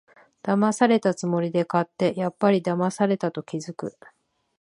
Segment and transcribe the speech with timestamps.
[0.41, 3.95] だまされたつもりで買って、やっぱりだまされたと気づく